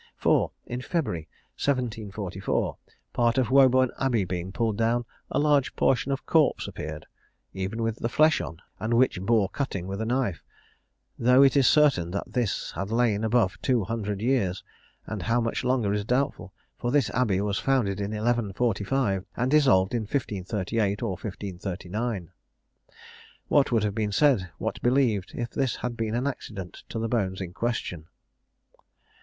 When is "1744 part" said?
1.59-3.37